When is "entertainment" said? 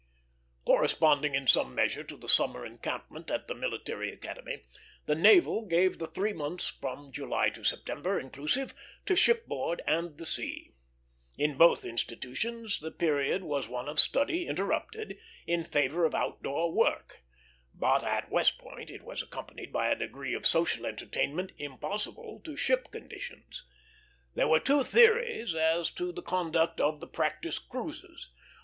20.87-21.51